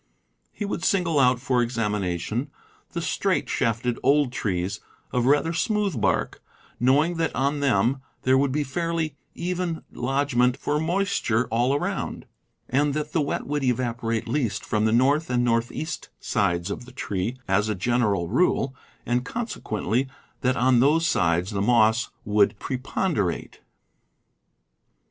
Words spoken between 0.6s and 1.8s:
would single out for